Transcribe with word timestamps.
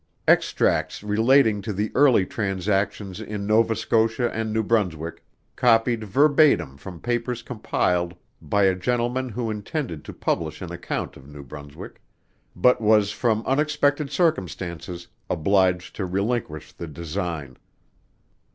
_Extracts 0.27 1.07
relating 1.07 1.61
to 1.61 1.71
the 1.71 1.91
early 1.93 2.25
transactions 2.25 3.19
in 3.21 3.45
Nova 3.45 3.75
Scotia 3.75 4.31
and 4.33 4.51
New 4.51 4.63
Brunswick, 4.63 5.23
copied 5.55 6.03
verbatim 6.05 6.75
from 6.75 6.99
papers 6.99 7.43
compiled 7.43 8.15
by 8.41 8.63
a 8.63 8.73
gentlemen 8.73 9.29
who 9.29 9.51
intended 9.51 10.03
to 10.05 10.11
publish 10.11 10.59
an 10.59 10.71
account 10.71 11.17
of 11.17 11.27
New 11.29 11.43
Brunswick; 11.43 12.01
but 12.55 12.81
was 12.81 13.11
from 13.11 13.45
unexpected 13.45 14.09
circumstances 14.09 15.07
obliged 15.29 15.95
to 15.97 16.07
relinquish 16.07 16.71
the 16.73 16.87
design. 16.87 17.55